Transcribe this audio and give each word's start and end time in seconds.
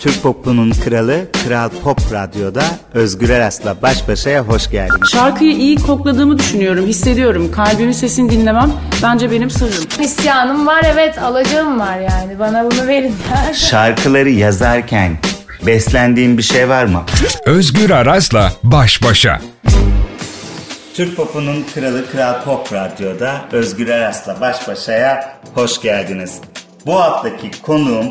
Türk 0.00 0.22
popunun 0.22 0.70
kralı 0.70 1.26
Kral 1.44 1.68
Pop 1.82 2.12
Radyo'da 2.12 2.62
Özgür 2.94 3.28
Eras'la 3.28 3.82
baş 3.82 4.08
başaya 4.08 4.42
hoş 4.42 4.70
geldiniz. 4.70 5.10
Şarkıyı 5.12 5.52
iyi 5.52 5.76
kokladığımı 5.76 6.38
düşünüyorum, 6.38 6.86
hissediyorum. 6.86 7.52
Kalbimin 7.52 7.92
sesini 7.92 8.30
dinlemem 8.30 8.72
bence 9.02 9.30
benim 9.30 9.50
sırrım. 9.50 9.84
İsyanım 10.00 10.66
var 10.66 10.84
evet, 10.86 11.18
alacağım 11.18 11.80
var 11.80 11.98
yani. 11.98 12.38
Bana 12.38 12.64
bunu 12.64 12.86
verin. 12.86 13.14
Şarkıları 13.54 14.30
yazarken 14.30 15.18
beslendiğin 15.66 16.38
bir 16.38 16.42
şey 16.42 16.68
var 16.68 16.84
mı? 16.84 17.02
Özgür 17.46 17.90
Aras'la 17.90 18.52
baş 18.62 19.02
başa. 19.02 19.40
Türk 20.94 21.16
popunun 21.16 21.64
kralı 21.74 22.10
Kral 22.12 22.44
Pop 22.44 22.72
Radyo'da 22.72 23.40
Özgür 23.52 23.88
Eras'la 23.88 24.40
baş 24.40 24.68
başaya 24.68 25.38
hoş 25.54 25.80
geldiniz. 25.80 26.40
Bu 26.86 26.94
haftaki 26.94 27.62
konuğum 27.62 28.06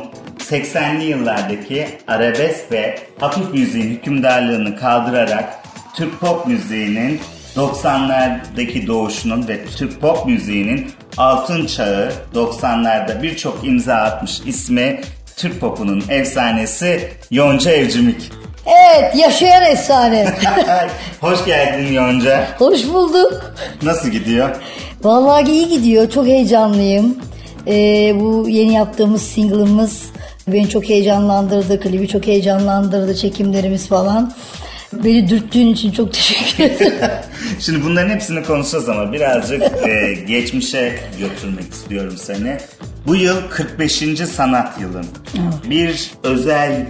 80'li 0.52 1.04
yıllardaki 1.04 1.88
arabesk 2.08 2.72
ve 2.72 3.00
hafif 3.20 3.54
müziğin 3.54 3.90
hükümdarlığını 3.90 4.76
kaldırarak 4.80 5.64
Türk 5.96 6.20
pop 6.20 6.48
müziğinin 6.48 7.20
90'lardaki 7.56 8.88
doğuşunun 8.88 9.48
ve 9.48 9.66
Türk 9.66 10.02
pop 10.02 10.26
müziğinin 10.26 10.92
altın 11.18 11.66
çağı 11.66 12.12
90'larda 12.36 13.24
birçok 13.24 13.60
imza 13.64 13.96
atmış 13.96 14.42
ismi 14.46 15.02
Türk 15.38 15.60
popunun 15.60 16.04
efsanesi 16.10 17.10
Yonca 17.32 17.72
Evcimik. 17.72 18.32
Evet 18.66 19.16
yaşayan 19.16 19.64
efsane. 19.64 20.34
Hoş 21.22 21.46
geldin 21.46 21.94
Yonca. 21.94 22.48
Hoş 22.58 22.88
bulduk. 22.88 23.56
Nasıl 23.82 24.10
gidiyor? 24.10 24.50
Vallahi 25.04 25.52
iyi 25.52 25.68
gidiyor. 25.68 26.10
Çok 26.10 26.26
heyecanlıyım. 26.26 27.18
Ee, 27.68 28.14
bu 28.20 28.50
yeni 28.50 28.74
yaptığımız 28.74 29.22
single'ımız 29.22 30.12
beni 30.54 30.70
çok 30.70 30.90
heyecanlandırdı. 30.90 31.80
Klibi 31.80 32.08
çok 32.08 32.28
heyecanlandırdı. 32.28 33.16
Çekimlerimiz 33.16 33.88
falan. 33.88 34.34
Beni 34.94 35.30
dürttüğün 35.30 35.68
için 35.74 35.92
çok 35.92 36.14
teşekkür 36.14 36.64
ederim. 36.64 36.94
Şimdi 37.60 37.84
bunların 37.86 38.10
hepsini 38.10 38.44
konuşacağız 38.44 38.90
ama 38.90 39.14
birazcık 39.14 39.62
e, 39.88 40.14
geçmişe 40.28 41.00
götürmek 41.20 41.74
istiyorum 41.74 42.14
seni. 42.18 42.58
Bu 43.08 43.16
yıl 43.16 43.38
45. 43.50 44.04
sanat 44.36 44.82
yılın. 44.82 45.06
Bir 45.70 46.12
özel 46.24 46.86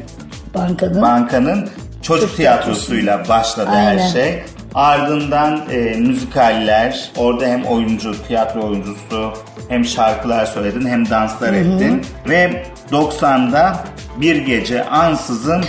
Bankanın. 0.53 1.01
bankanın 1.01 1.69
çocuk 2.01 2.35
tiyatrosuyla 2.37 3.27
başladı 3.29 3.69
Aynen. 3.69 3.97
her 3.99 4.09
şey. 4.09 4.43
Ardından 4.75 5.61
e, 5.71 5.77
müzikaller, 5.77 7.11
orada 7.17 7.45
hem 7.45 7.63
oyuncu, 7.65 8.15
tiyatro 8.27 8.67
oyuncusu, 8.67 9.33
hem 9.69 9.85
şarkılar 9.85 10.45
söyledin 10.45 10.85
hem 10.85 11.09
danslar 11.09 11.53
ettin. 11.53 12.01
Ve 12.29 12.63
90'da 12.91 13.75
bir 14.17 14.35
gece 14.35 14.85
ansızın 14.85 15.63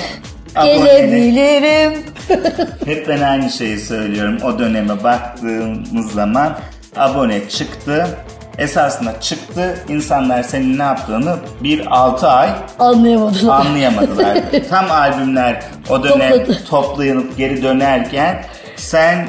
abonene- 0.54 0.84
Gelebilirim. 0.84 1.92
hep 2.84 3.08
ben 3.08 3.20
aynı 3.22 3.50
şeyi 3.50 3.78
söylüyorum. 3.78 4.38
O 4.44 4.58
döneme 4.58 5.04
baktığımız 5.04 6.12
zaman 6.12 6.58
abone 6.96 7.48
çıktı. 7.48 8.06
Esasında 8.58 9.20
çıktı. 9.20 9.78
İnsanlar 9.88 10.42
senin 10.42 10.78
ne 10.78 10.82
yaptığını 10.82 11.36
bir 11.62 11.86
6 11.90 12.28
ay 12.28 12.48
Anlayamadım. 12.78 13.50
anlayamadılar. 13.50 14.38
Tam 14.70 14.90
albümler 14.90 15.62
o 15.90 16.02
dönem 16.04 16.30
Topladı. 16.30 16.64
toplanıp 16.70 17.36
geri 17.36 17.62
dönerken 17.62 18.44
sen 18.76 19.28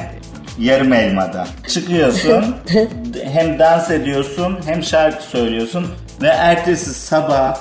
yarım 0.58 0.92
elmada 0.92 1.46
çıkıyorsun. 1.68 2.44
hem 3.32 3.58
dans 3.58 3.90
ediyorsun 3.90 4.58
hem 4.66 4.82
şarkı 4.82 5.22
söylüyorsun 5.24 5.86
ve 6.22 6.26
ertesi 6.28 6.94
sabah 6.94 7.58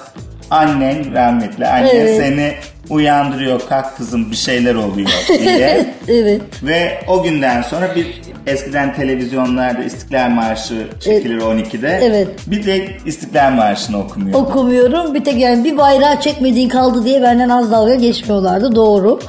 annen 0.49 1.13
rahmetli 1.13 1.67
annen 1.67 1.89
Evet. 1.95 2.17
seni 2.17 2.53
uyandırıyor 2.89 3.61
kalk 3.69 3.97
kızım 3.97 4.31
bir 4.31 4.35
şeyler 4.35 4.75
oluyor 4.75 5.09
diye. 5.39 5.85
evet. 6.07 6.41
Ve 6.63 6.99
o 7.07 7.23
günden 7.23 7.61
sonra 7.61 7.95
bir 7.95 8.21
eskiden 8.47 8.95
televizyonlarda 8.95 9.83
İstiklal 9.83 10.29
Marşı 10.29 10.87
çekilir 10.99 11.39
12'de. 11.41 11.99
Evet. 12.03 12.27
Bir 12.47 12.65
de 12.65 12.87
İstiklal 13.05 13.51
Marşı'nı 13.51 13.99
okumuyor. 13.99 14.39
Okumuyorum. 14.39 15.13
Bir 15.13 15.23
tek 15.23 15.37
yani 15.39 15.63
bir 15.63 15.77
bayrağı 15.77 16.21
çekmediğin 16.21 16.69
kaldı 16.69 17.05
diye 17.05 17.21
benden 17.21 17.49
az 17.49 17.71
dalga 17.71 17.95
geçmiyorlardı. 17.95 18.75
Doğru. 18.75 19.19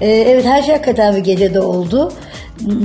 Ee, 0.00 0.06
evet 0.10 0.44
her 0.44 0.62
şey 0.62 0.74
hakikaten 0.74 1.16
bir 1.16 1.20
gecede 1.20 1.60
oldu. 1.60 2.12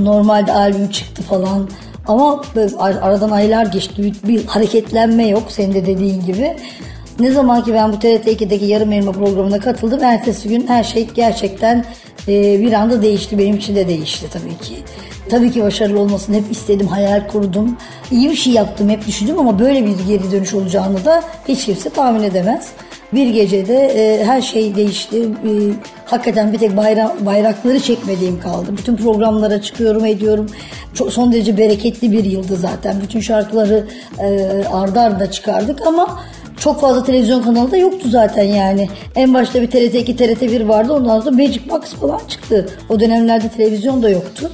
Normalde 0.02 0.52
albüm 0.52 0.88
çıktı 0.90 1.22
falan. 1.22 1.68
Ama 2.08 2.42
aradan 2.78 3.30
aylar 3.30 3.66
geçti. 3.66 4.12
Bir 4.24 4.44
hareketlenme 4.44 5.26
yok 5.26 5.42
senin 5.48 5.74
de 5.74 5.86
dediğin 5.86 6.26
gibi. 6.26 6.56
Ne 7.20 7.30
zaman 7.30 7.64
ki 7.64 7.74
ben 7.74 7.92
bu 7.92 7.98
TRT 7.98 8.26
2'deki 8.26 8.64
Yarım 8.64 8.92
Elma 8.92 9.12
programına 9.12 9.58
katıldım. 9.58 10.04
Ertesi 10.04 10.48
gün 10.48 10.66
her 10.66 10.84
şey 10.84 11.08
gerçekten 11.14 11.84
e, 12.28 12.60
bir 12.60 12.72
anda 12.72 13.02
değişti. 13.02 13.38
Benim 13.38 13.56
için 13.56 13.76
de 13.76 13.88
değişti 13.88 14.26
tabii 14.32 14.58
ki. 14.58 14.74
Tabii 15.30 15.52
ki 15.52 15.62
başarılı 15.62 16.00
olmasını 16.00 16.36
hep 16.36 16.50
istedim, 16.50 16.86
hayal 16.86 17.28
kurdum. 17.28 17.76
İyi 18.10 18.30
bir 18.30 18.36
şey 18.36 18.52
yaptım 18.52 18.88
hep 18.88 19.06
düşündüm 19.06 19.38
ama 19.38 19.58
böyle 19.58 19.86
bir 19.86 19.96
geri 20.08 20.32
dönüş 20.32 20.54
olacağını 20.54 21.04
da 21.04 21.22
hiç 21.48 21.66
kimse 21.66 21.90
tahmin 21.90 22.22
edemez. 22.22 22.68
Bir 23.12 23.28
gecede 23.28 23.74
e, 23.74 24.24
her 24.24 24.42
şey 24.42 24.76
değişti. 24.76 25.16
E, 25.22 25.50
hakikaten 26.04 26.52
bir 26.52 26.58
tek 26.58 26.70
bayra- 26.70 27.26
bayrakları 27.26 27.80
çekmediğim 27.80 28.40
kaldı. 28.40 28.66
Bütün 28.76 28.96
programlara 28.96 29.62
çıkıyorum, 29.62 30.04
ediyorum. 30.04 30.46
Çok, 30.94 31.12
son 31.12 31.32
derece 31.32 31.56
bereketli 31.56 32.12
bir 32.12 32.24
yıldı 32.24 32.56
zaten. 32.56 33.00
Bütün 33.02 33.20
şarkıları 33.20 33.84
e, 34.20 34.26
ardı 34.72 35.00
arda 35.00 35.30
çıkardık 35.30 35.86
ama 35.86 36.20
çok 36.60 36.80
fazla 36.80 37.04
televizyon 37.04 37.42
kanalı 37.42 37.70
da 37.70 37.76
yoktu 37.76 38.08
zaten 38.08 38.44
yani. 38.44 38.88
En 39.16 39.34
başta 39.34 39.62
bir 39.62 39.70
TRT 39.70 39.94
2, 39.94 40.16
TRT 40.16 40.42
1 40.42 40.60
vardı. 40.60 40.92
Ondan 40.92 41.20
sonra 41.20 41.36
Magic 41.36 41.70
Box 41.70 41.94
falan 41.94 42.20
çıktı. 42.28 42.68
O 42.88 43.00
dönemlerde 43.00 43.48
televizyon 43.48 44.02
da 44.02 44.10
yoktu. 44.10 44.50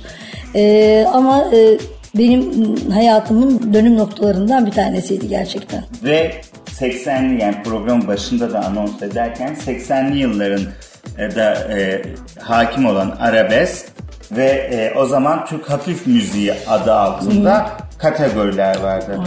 Ee, 0.55 1.07
ama 1.13 1.45
e, 1.53 1.79
benim 2.19 2.77
hayatımın 2.91 3.75
dönüm 3.75 3.99
noktalarından 3.99 4.67
bir 4.67 4.71
tanesiydi 4.71 5.29
gerçekten. 5.29 5.85
Ve 6.05 6.33
80'li 6.81 7.43
yani 7.43 7.63
programın 7.63 8.09
başında 8.09 8.53
da 8.53 8.65
anons 8.65 9.03
ederken 9.03 9.57
80'li 9.67 10.19
yılların 10.19 10.63
e, 11.19 11.35
da 11.35 11.55
e, 11.55 12.03
hakim 12.41 12.87
olan 12.87 13.17
arabesk 13.21 13.87
ve 14.33 14.45
e, 14.45 14.99
o 14.99 15.07
zaman 15.07 15.47
Türk 15.47 15.71
hafif 15.71 16.07
müziği 16.07 16.55
adı 16.69 16.95
altında 16.95 17.67
kategoriler 17.99 18.81
vardı. 18.81 19.21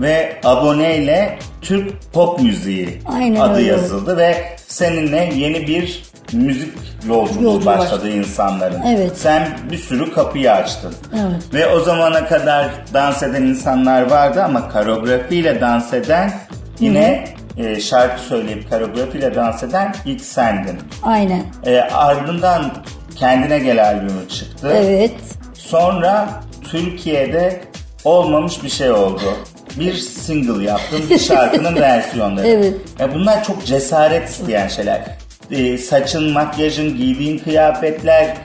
Ve 0.00 0.36
aboneyle 0.44 1.38
Türk 1.62 2.12
pop 2.12 2.40
müziği 2.40 3.02
Aynen 3.06 3.40
adı 3.40 3.54
öyle. 3.54 3.66
yazıldı 3.66 4.16
ve 4.16 4.36
seninle 4.66 5.30
yeni 5.34 5.66
bir 5.66 6.02
müzik 6.32 6.74
yolculuğu 7.08 7.42
Yolculuğu 7.42 7.66
başladı 7.66 8.10
insanların. 8.10 8.82
Evet. 8.82 9.12
Sen 9.16 9.48
bir 9.70 9.78
sürü 9.78 10.12
kapıyı 10.12 10.52
açtın. 10.52 10.94
Evet. 11.12 11.54
Ve 11.54 11.66
o 11.66 11.80
zamana 11.80 12.26
kadar 12.26 12.70
dans 12.94 13.22
eden 13.22 13.42
insanlar 13.42 14.10
vardı 14.10 14.42
ama 14.42 14.68
koreografiyle 14.68 15.60
dans 15.60 15.92
eden 15.92 16.32
yine 16.80 17.24
e, 17.56 17.80
şarkı 17.80 18.22
söyleyip 18.22 18.70
koreografiyle 18.70 19.34
dans 19.34 19.62
eden 19.62 19.94
ilk 20.06 20.20
sendin. 20.20 20.78
Aynen. 21.02 21.42
E, 21.66 21.80
ardından 21.80 22.72
kendine 23.16 23.58
gel 23.58 23.84
albümü 23.84 24.28
çıktı. 24.28 24.72
Evet. 24.74 25.14
Sonra 25.54 26.28
Türkiye'de 26.70 27.60
olmamış 28.04 28.62
bir 28.62 28.68
şey 28.68 28.90
oldu. 28.90 29.36
Bir 29.78 29.94
single 29.94 30.64
yaptın, 30.64 31.00
bir 31.10 31.18
şarkının 31.28 31.76
versiyonları. 31.76 32.46
Evet. 32.46 32.74
Ya 32.98 33.14
bunlar 33.14 33.44
çok 33.44 33.66
cesaret 33.66 34.28
isteyen 34.28 34.68
şeyler. 34.68 35.04
E, 35.50 35.78
saçın, 35.78 36.32
makyajın, 36.32 36.96
giydiğin 36.96 37.38
kıyafetler, 37.38 38.36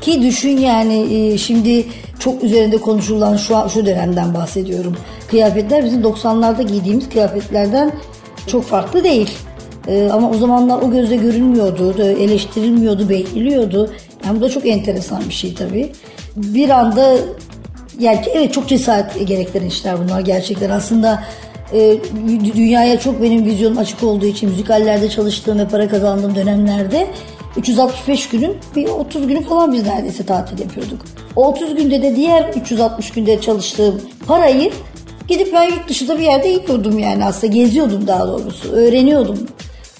Ki 0.00 0.22
düşün 0.22 0.56
yani 0.58 1.14
e, 1.14 1.38
şimdi 1.38 1.86
çok 2.18 2.44
üzerinde 2.44 2.78
konuşulan 2.78 3.36
şu 3.36 3.56
şu 3.74 3.86
dönemden 3.86 4.34
bahsediyorum. 4.34 4.96
Kıyafetler 5.30 5.84
bizim 5.84 6.02
90'larda 6.02 6.62
giydiğimiz 6.62 7.08
kıyafetlerden 7.08 7.92
çok 8.46 8.64
farklı 8.64 9.04
değil. 9.04 9.30
E, 9.88 10.08
ama 10.12 10.30
o 10.30 10.34
zamanlar 10.34 10.82
o 10.82 10.90
gözle 10.90 11.16
görünmüyordu, 11.16 12.02
eleştirilmiyordu, 12.02 13.08
beğeniliyordu. 13.08 13.90
Yani 14.26 14.38
bu 14.38 14.40
da 14.40 14.48
çok 14.48 14.66
enteresan 14.66 15.22
bir 15.28 15.34
şey 15.34 15.54
tabii. 15.54 15.92
Bir 16.36 16.70
anda 16.70 17.16
yani 18.00 18.20
evet 18.34 18.52
çok 18.52 18.68
cesaret 18.68 19.28
gerektiren 19.28 19.66
işler 19.66 19.94
bunlar 20.04 20.20
gerçekten. 20.20 20.70
Aslında 20.70 21.22
e, 21.72 21.78
dü- 22.28 22.54
dünyaya 22.54 23.00
çok 23.00 23.22
benim 23.22 23.44
vizyonum 23.44 23.78
açık 23.78 24.02
olduğu 24.02 24.26
için 24.26 24.50
müzikallerde 24.50 25.08
çalıştığım 25.08 25.58
ve 25.58 25.68
para 25.68 25.88
kazandığım 25.88 26.34
dönemlerde 26.34 27.06
365 27.56 28.28
günün 28.28 28.56
bir 28.76 28.88
30 28.88 29.26
günü 29.26 29.42
falan 29.42 29.72
biz 29.72 29.86
neredeyse 29.86 30.26
tatil 30.26 30.58
yapıyorduk. 30.58 31.04
O 31.36 31.48
30 31.48 31.74
günde 31.74 32.02
de 32.02 32.16
diğer 32.16 32.48
360 32.48 33.10
günde 33.10 33.40
çalıştığım 33.40 34.02
parayı 34.26 34.72
gidip 35.28 35.52
ben 35.52 35.64
yurt 35.64 35.88
dışında 35.88 36.18
bir 36.18 36.24
yerde 36.24 36.48
yiyordum 36.48 36.98
yani 36.98 37.24
aslında 37.24 37.52
geziyordum 37.52 38.06
daha 38.06 38.28
doğrusu. 38.28 38.72
Öğreniyordum. 38.72 39.38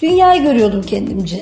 Dünyayı 0.01 0.43
görüyordum 0.43 0.81
kendimce. 0.81 1.41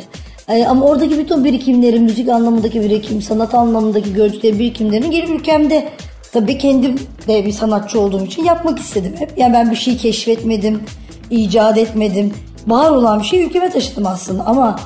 Ee, 0.50 0.66
ama 0.66 0.86
oradaki 0.86 1.18
bütün 1.18 1.44
birikimleri, 1.44 2.00
müzik 2.00 2.30
anlamındaki 2.30 2.82
birikim, 2.82 3.22
sanat 3.22 3.56
anlamındaki 3.56 4.14
gördükleri 4.14 4.60
birikimlerini 4.60 5.10
geri 5.10 5.32
ülkemde 5.32 5.90
tabii 6.32 6.58
kendim 6.58 6.96
de 7.28 7.46
bir 7.46 7.52
sanatçı 7.52 8.00
olduğum 8.00 8.26
için 8.26 8.44
yapmak 8.44 8.80
istedim 8.80 9.16
hep. 9.20 9.38
Yani 9.38 9.54
ben 9.54 9.72
bir 9.72 9.76
şey 9.76 9.98
keşfetmedim, 9.98 10.84
icat 11.30 11.78
etmedim. 11.78 12.34
Var 12.68 12.92
olan 12.92 13.20
bir 13.20 13.26
şeyi 13.26 13.46
ülkeme 13.46 13.70
taşıdım 13.70 14.08
aslında 14.08 14.46
ama 14.46 14.80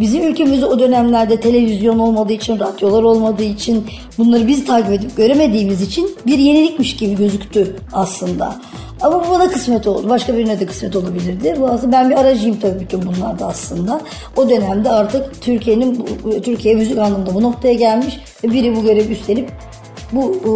Bizim 0.00 0.22
ülkemizde 0.22 0.66
o 0.66 0.78
dönemlerde 0.78 1.40
televizyon 1.40 1.98
olmadığı 1.98 2.32
için, 2.32 2.58
radyolar 2.58 3.02
olmadığı 3.02 3.42
için 3.42 3.86
bunları 4.18 4.46
biz 4.46 4.64
takip 4.64 4.92
edip 4.92 5.16
göremediğimiz 5.16 5.82
için 5.82 6.10
bir 6.26 6.38
yenilikmiş 6.38 6.96
gibi 6.96 7.16
gözüktü 7.16 7.76
aslında. 7.92 8.56
Ama 9.02 9.26
bu 9.26 9.30
bana 9.30 9.48
kısmet 9.48 9.86
oldu. 9.86 10.08
Başka 10.08 10.36
birine 10.36 10.60
de 10.60 10.66
kısmet 10.66 10.96
olabilirdi. 10.96 11.56
Bu 11.60 11.66
aslında 11.66 11.92
ben 11.92 12.10
bir 12.10 12.16
aracıyım 12.16 12.60
tabii 12.60 12.80
bütün 12.80 13.02
bunlarda 13.02 13.46
aslında. 13.46 14.00
O 14.36 14.48
dönemde 14.48 14.90
artık 14.90 15.42
Türkiye'nin 15.42 16.06
Türkiye 16.44 16.74
müzik 16.74 16.98
anlamında 16.98 17.34
bu 17.34 17.42
noktaya 17.42 17.74
gelmiş 17.74 18.20
ve 18.44 18.52
biri 18.52 18.76
bu 18.76 18.82
görevi 18.82 19.12
üstlenip 19.12 19.50
bu 20.12 20.34
e, 20.34 20.48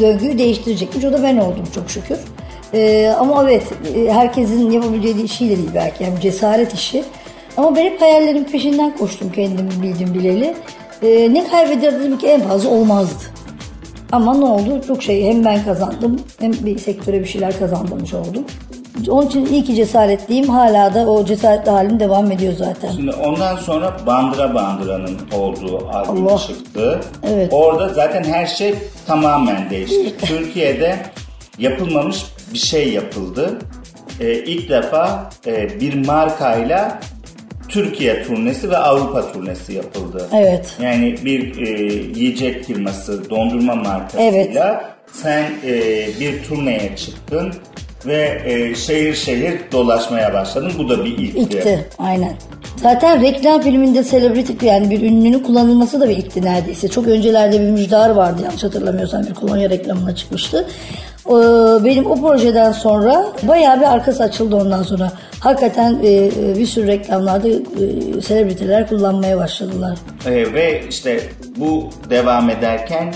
döngüyü 0.00 0.38
değiştirecekmiş. 0.38 1.04
O 1.04 1.12
da 1.12 1.22
ben 1.22 1.36
oldum 1.36 1.64
çok 1.74 1.90
şükür. 1.90 2.18
E, 2.74 3.12
ama 3.18 3.50
evet 3.50 3.62
e, 3.96 4.12
herkesin 4.12 4.70
yapabileceği 4.70 5.24
işi 5.24 5.44
de 5.44 5.56
değil 5.56 5.70
belki. 5.74 6.04
Yani 6.04 6.20
cesaret 6.20 6.74
işi. 6.74 7.04
Ama 7.56 7.76
ben 7.76 7.84
hep 7.84 8.00
hayallerimin 8.00 8.44
peşinden 8.44 8.96
koştum 8.96 9.32
kendim 9.32 9.68
bildim 9.82 10.14
bileli. 10.14 10.54
E, 11.02 11.34
ne 11.34 11.48
kaybederdim 11.48 12.18
ki 12.18 12.26
en 12.26 12.40
fazla 12.40 12.68
olmazdı. 12.68 13.24
Ama 14.12 14.34
ne 14.34 14.44
oldu? 14.44 14.80
Çok 14.86 15.02
şey 15.02 15.24
hem 15.24 15.44
ben 15.44 15.64
kazandım 15.64 16.20
hem 16.40 16.52
bir 16.52 16.78
sektöre 16.78 17.20
bir 17.20 17.26
şeyler 17.26 17.58
kazandırmış 17.58 18.14
oldum. 18.14 18.44
Onun 19.08 19.26
için 19.26 19.46
iyi 19.46 19.64
ki 19.64 19.74
cesaretliyim. 19.74 20.48
Hala 20.48 20.94
da 20.94 21.10
o 21.10 21.24
cesaretli 21.24 21.70
halim 21.70 22.00
devam 22.00 22.30
ediyor 22.32 22.52
zaten. 22.52 22.90
Şimdi 22.92 23.12
ondan 23.12 23.56
sonra 23.56 23.96
Bandıra 24.06 24.54
Bandıra'nın 24.54 25.18
olduğu 25.34 25.88
albüm 25.92 26.26
Allah. 26.28 26.38
çıktı. 26.38 27.00
Evet. 27.22 27.52
Orada 27.52 27.88
zaten 27.88 28.24
her 28.24 28.46
şey 28.46 28.74
tamamen 29.06 29.70
değişti. 29.70 30.16
Türkiye'de 30.22 30.96
yapılmamış 31.58 32.24
bir 32.52 32.58
şey 32.58 32.92
yapıldı. 32.92 33.58
Ee, 34.20 34.34
ilk 34.34 34.68
defa 34.68 35.30
e, 35.46 35.80
bir 35.80 36.06
markayla 36.06 37.00
Türkiye 37.76 38.22
turnesi 38.22 38.70
ve 38.70 38.76
Avrupa 38.76 39.32
turnesi 39.32 39.72
yapıldı. 39.72 40.28
Evet. 40.34 40.76
Yani 40.82 41.16
bir 41.24 41.66
e, 41.66 41.70
yiyecek 42.20 42.64
firması, 42.64 43.30
dondurma 43.30 43.74
markasıyla 43.74 44.34
Evet. 44.34 44.90
sen 45.12 45.42
e, 45.66 46.06
bir 46.20 46.42
turneye 46.42 46.96
çıktın 46.96 47.52
ve 48.06 48.42
e, 48.44 48.74
şehir 48.74 49.14
şehir 49.14 49.58
dolaşmaya 49.72 50.34
başladın. 50.34 50.72
Bu 50.78 50.88
da 50.88 51.04
bir 51.04 51.18
ilkti. 51.18 51.40
İlkti. 51.40 51.88
Aynen. 51.98 52.32
Zaten 52.82 53.22
reklam 53.22 53.60
filminde 53.60 54.04
celebrity 54.04 54.66
yani 54.66 54.90
bir 54.90 55.02
ünlünün 55.02 55.38
kullanılması 55.38 56.00
da 56.00 56.08
bir 56.08 56.16
ilkti 56.16 56.44
neredeyse. 56.44 56.88
Çok 56.88 57.06
öncelerde 57.06 57.60
bir 57.60 57.70
müjdar 57.70 58.10
vardı 58.10 58.42
yanlış 58.44 58.64
hatırlamıyorsam 58.64 59.22
bir 59.26 59.34
kolonya 59.34 59.70
reklamına 59.70 60.14
çıkmıştı. 60.14 60.68
Ee, 61.28 61.84
Benim 61.84 62.06
o 62.06 62.20
projeden 62.20 62.72
sonra 62.72 63.26
bayağı 63.42 63.80
bir 63.80 63.92
arkası 63.92 64.22
açıldı 64.22 64.56
ondan 64.56 64.82
sonra. 64.82 65.12
Hakikaten 65.40 65.98
e, 66.02 66.08
e, 66.26 66.30
bir 66.58 66.66
sürü 66.66 66.86
reklamlarda 66.86 67.48
e, 67.48 68.20
celebrity'ler 68.20 68.88
kullanmaya 68.88 69.38
başladılar. 69.38 69.98
Ee, 70.26 70.54
ve 70.54 70.82
işte 70.88 71.20
bu 71.56 71.88
devam 72.10 72.50
ederken 72.50 73.14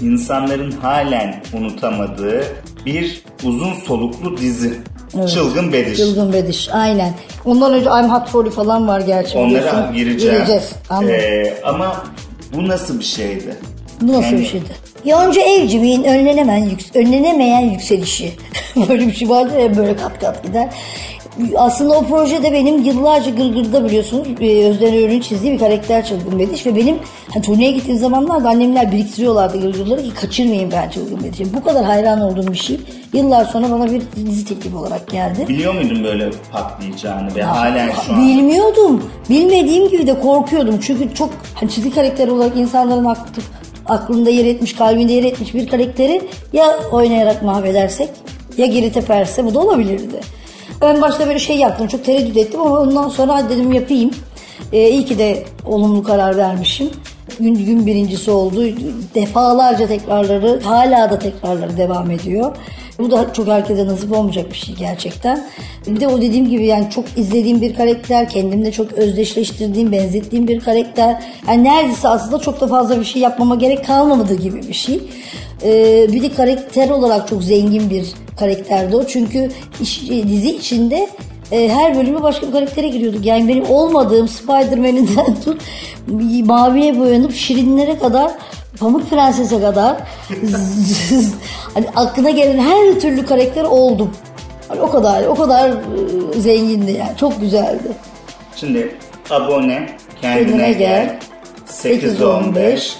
insanların 0.00 0.70
halen 0.70 1.42
unutamadığı 1.54 2.44
bir 2.86 3.24
uzun 3.44 3.74
soluklu 3.74 4.36
dizi. 4.36 4.74
Çılgın 5.34 5.72
Bediş. 5.72 5.96
Çılgın 5.98 6.32
Bediş 6.32 6.68
aynen. 6.72 7.14
Ondan 7.44 7.72
önce 7.72 7.90
I'm 7.90 8.10
Hot 8.10 8.28
for 8.28 8.44
You 8.44 8.54
falan 8.54 8.88
var 8.88 9.00
gerçi. 9.00 9.38
Onlara 9.38 9.90
gireceğim. 9.94 10.34
Gireceğiz. 10.36 10.72
Anladım. 10.90 11.14
Ee, 11.14 11.54
ama 11.64 12.02
bu 12.56 12.68
nasıl 12.68 12.98
bir 12.98 13.04
şeydi? 13.04 13.56
Bu 14.00 14.12
nasıl 14.12 14.22
Yani- 14.22 14.38
bir 14.40 14.46
şeydi? 14.46 14.64
Yonca 15.04 15.42
evcimiğin 15.42 16.04
önlenemeyen, 16.04 16.68
yüks- 16.68 16.98
önlenemeyen 16.98 17.60
yükselişi. 17.60 18.32
böyle 18.88 19.06
bir 19.06 19.12
şey 19.14 19.28
vardı 19.28 19.60
ya 19.60 19.76
böyle 19.76 19.96
kat 19.96 20.18
kat 20.20 20.44
gider. 20.44 20.68
Aslında 21.56 21.98
o 21.98 22.04
projede 22.04 22.52
benim 22.52 22.82
yıllarca 22.82 23.30
Gırgır'da 23.30 23.84
biliyorsunuz 23.84 24.28
e, 24.40 24.64
Özden 24.64 24.94
Öğren'in 24.94 25.20
çizdiği 25.20 25.52
bir 25.52 25.58
karakter 25.58 26.06
Çılgın 26.06 26.38
Bediş 26.38 26.66
ve 26.66 26.76
benim 26.76 26.98
hani 27.34 27.42
turneye 27.42 27.72
gittiğim 27.72 27.98
zamanlarda 28.00 28.48
annemler 28.48 28.92
biriktiriyorlardı 28.92 29.60
Gırgır'ları 29.60 30.02
ki 30.02 30.14
kaçırmayayım 30.14 30.70
ben 30.72 30.90
Çılgın 30.90 31.24
Bediş'i. 31.24 31.54
Bu 31.54 31.64
kadar 31.64 31.84
hayran 31.84 32.20
olduğum 32.20 32.52
bir 32.52 32.58
şey 32.58 32.80
yıllar 33.12 33.44
sonra 33.44 33.70
bana 33.70 33.92
bir 33.92 34.02
dizi 34.26 34.44
teklifi 34.44 34.76
olarak 34.76 35.10
geldi. 35.10 35.48
Biliyor 35.48 35.74
muydun 35.74 36.04
böyle 36.04 36.30
patlayacağını 36.52 37.34
ve 37.34 37.42
halen 37.42 37.90
şu 38.06 38.12
an? 38.12 38.26
Bilmiyordum. 38.28 39.10
Bilmediğim 39.30 39.88
gibi 39.88 40.06
de 40.06 40.20
korkuyordum. 40.20 40.80
Çünkü 40.80 41.14
çok 41.14 41.30
hani 41.54 41.70
çizgi 41.70 41.94
karakter 41.94 42.28
olarak 42.28 42.56
insanların 42.56 43.04
aktif, 43.04 43.44
aklında 43.86 44.30
yer 44.30 44.44
etmiş, 44.44 44.76
kalbinde 44.76 45.12
yer 45.12 45.24
etmiş 45.24 45.54
bir 45.54 45.66
karakteri 45.66 46.22
ya 46.52 46.80
oynayarak 46.92 47.42
mahvedersek 47.42 48.08
ya 48.58 48.66
geri 48.66 48.92
teperse 48.92 49.44
bu 49.44 49.54
da 49.54 49.58
olabilirdi. 49.60 50.20
Ben 50.80 51.02
başta 51.02 51.26
böyle 51.26 51.38
şey 51.38 51.56
yaptım. 51.56 51.86
Çok 51.88 52.04
tereddüt 52.04 52.36
ettim 52.36 52.60
ama 52.60 52.80
ondan 52.80 53.08
sonra 53.08 53.48
dedim 53.48 53.72
yapayım. 53.72 54.10
Ee, 54.72 54.90
iyi 54.90 55.04
ki 55.04 55.18
de 55.18 55.44
olumlu 55.66 56.02
karar 56.02 56.36
vermişim. 56.36 56.90
Gün 57.40 57.54
gün 57.54 57.86
birincisi 57.86 58.30
oldu. 58.30 58.64
Defalarca 59.14 59.86
tekrarları, 59.86 60.60
hala 60.64 61.10
da 61.10 61.18
tekrarları 61.18 61.76
devam 61.76 62.10
ediyor. 62.10 62.56
Bu 62.98 63.10
da 63.10 63.32
çok 63.32 63.46
herkese 63.46 63.86
nasip 63.86 64.12
olmayacak 64.12 64.50
bir 64.52 64.56
şey 64.56 64.74
gerçekten. 64.74 65.46
Bir 65.86 66.00
de 66.00 66.08
o 66.08 66.20
dediğim 66.20 66.48
gibi 66.48 66.66
yani 66.66 66.90
çok 66.90 67.04
izlediğim 67.16 67.60
bir 67.60 67.74
karakter, 67.74 68.28
kendimle 68.28 68.72
çok 68.72 68.92
özdeşleştirdiğim, 68.92 69.92
benzettiğim 69.92 70.48
bir 70.48 70.60
karakter. 70.60 71.22
Yani 71.48 71.64
neredeyse 71.64 72.08
aslında 72.08 72.38
çok 72.38 72.60
da 72.60 72.66
fazla 72.66 73.00
bir 73.00 73.04
şey 73.04 73.22
yapmama 73.22 73.54
gerek 73.54 73.86
kalmamadı 73.86 74.34
gibi 74.34 74.62
bir 74.68 74.74
şey. 74.74 75.00
Ee, 75.64 76.06
bir 76.12 76.22
de 76.22 76.32
karakter 76.32 76.88
olarak 76.88 77.28
çok 77.28 77.42
zengin 77.44 77.90
bir 77.90 78.06
karakterdi 78.38 78.96
o. 78.96 79.06
Çünkü 79.06 79.50
iş- 79.80 80.10
dizi 80.10 80.56
içinde 80.56 81.08
e, 81.52 81.68
her 81.68 81.96
bölümü 81.96 82.22
başka 82.22 82.46
bir 82.46 82.52
karaktere 82.52 82.88
giriyorduk. 82.88 83.26
Yani 83.26 83.48
benim 83.48 83.70
olmadığım 83.70 84.28
Spider-Man'inden 84.28 85.40
tut 85.44 85.62
maviye 86.44 86.98
boyanıp 86.98 87.34
şirinlere 87.34 87.98
kadar 87.98 88.30
Pamuk 88.80 89.10
Prenses'e 89.10 89.60
kadar 89.60 89.96
hani 91.74 91.86
aklına 91.96 92.30
gelen 92.30 92.58
her 92.58 93.00
türlü 93.00 93.26
karakter 93.26 93.64
oldum. 93.64 94.10
Hani 94.68 94.80
o 94.80 94.90
kadar 94.90 95.24
o 95.26 95.34
kadar 95.34 95.70
e, 95.70 96.40
zengindi 96.40 96.92
yani. 96.92 97.16
Çok 97.20 97.40
güzeldi. 97.40 97.88
Şimdi 98.56 98.94
abone, 99.30 99.88
kendine, 100.20 100.46
Kendine 100.46 100.72
gel, 100.72 100.78
gel, 100.78 101.18
815, 101.66 102.96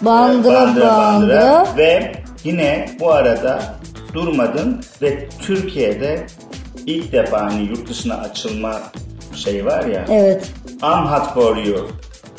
Bandıra 0.00 0.76
bandıra. 0.80 1.66
ve 1.76 2.12
yine 2.44 2.88
bu 3.00 3.12
arada 3.12 3.62
durmadın 4.14 4.80
ve 5.02 5.28
Türkiye'de 5.38 6.26
ilk 6.86 7.12
defa 7.12 7.40
hani 7.40 7.62
yurt 7.62 7.88
dışına 7.88 8.14
açılma 8.14 8.82
şey 9.34 9.66
var 9.66 9.86
ya. 9.86 10.04
Evet. 10.10 10.52
I'm 10.82 11.06
hot 11.06 11.34
for 11.34 11.56
you. 11.56 11.88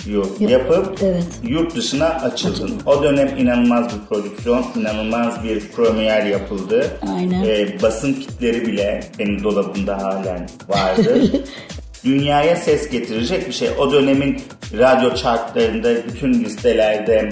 You 0.05 0.25
yapıp 0.39 0.99
evet. 1.03 1.23
yurt 1.43 1.75
dışına 1.75 2.05
açıldın. 2.05 2.71
O 2.85 3.03
dönem 3.03 3.37
inanılmaz 3.37 3.85
bir 3.85 4.07
prodüksiyon, 4.09 4.65
inanılmaz 4.75 5.43
bir 5.43 5.59
premier 5.59 6.25
yapıldı. 6.25 6.97
Aynen. 7.15 7.43
Ee, 7.43 7.81
basın 7.81 8.13
kitleri 8.13 8.67
bile 8.67 9.03
benim 9.19 9.43
dolabımda 9.43 9.97
halen 9.97 10.49
vardı. 10.69 11.21
Dünyaya 12.05 12.55
ses 12.55 12.89
getirecek 12.89 13.47
bir 13.47 13.53
şey. 13.53 13.69
O 13.79 13.91
dönemin 13.91 14.41
radyo 14.77 15.15
chartlarında, 15.15 15.95
bütün 15.95 16.33
listelerde 16.33 17.29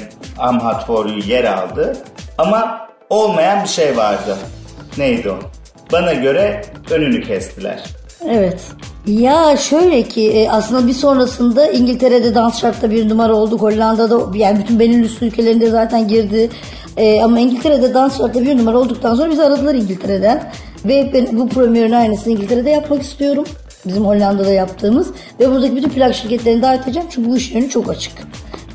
I'm 0.50 0.60
Hot 0.60 0.86
For 0.86 1.06
You 1.06 1.20
yer 1.28 1.44
aldı. 1.44 1.98
Ama 2.38 2.88
olmayan 3.10 3.64
bir 3.64 3.70
şey 3.70 3.98
vardı. 3.98 4.38
Neydi 4.98 5.30
o? 5.30 5.40
Bana 5.92 6.14
göre 6.14 6.62
önünü 6.92 7.24
kestiler. 7.24 7.84
Evet. 8.30 8.62
Ya 9.08 9.58
şöyle 9.58 10.04
ki 10.04 10.32
e, 10.32 10.50
aslında 10.50 10.88
bir 10.88 10.94
sonrasında 10.94 11.68
İngiltere'de 11.68 12.36
dans 12.36 12.62
şartta 12.62 12.92
bir 12.92 13.10
numara 13.10 13.36
olduk. 13.36 13.62
Hollanda'da 13.62 14.38
yani 14.38 14.60
bütün 14.60 14.80
Benelux 14.80 15.22
ülkelerinde 15.22 15.70
zaten 15.70 16.08
girdi. 16.08 16.50
E, 16.98 17.22
ama 17.22 17.40
İngiltere'de 17.40 17.94
dans 17.94 18.18
şartta 18.18 18.42
bir 18.42 18.58
numara 18.58 18.78
olduktan 18.78 19.16
sonra 19.16 19.32
bizi 19.32 19.44
aradılar 19.44 19.76
İngiltere'den. 19.76 20.52
Ve 20.86 21.12
ben 21.14 21.40
bu 21.40 21.50
premierin 21.50 21.92
aynısını 21.92 22.34
İngiltere'de 22.34 22.70
yapmak 22.70 23.02
istiyorum. 23.02 23.46
Bizim 23.86 24.06
Hollanda'da 24.06 24.52
yaptığımız. 24.52 25.08
Ve 25.40 25.52
buradaki 25.52 25.76
bütün 25.76 25.90
plak 25.90 26.16
şirketlerini 26.16 26.62
davet 26.62 26.84
edeceğim. 26.84 27.08
Çünkü 27.12 27.30
bu 27.30 27.38
işin 27.38 27.58
önü 27.58 27.70
çok 27.70 27.90
açık. 27.90 28.14